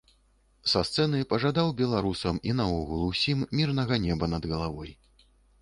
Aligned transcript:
Са 0.71 0.81
сцэны 0.87 1.19
пажадаў 1.33 1.69
беларусам 1.83 2.41
і 2.53 2.57
наогул 2.63 3.05
усім 3.11 3.47
мірнага 3.61 4.03
неба 4.07 4.33
над 4.37 4.43
галавой. 4.55 4.91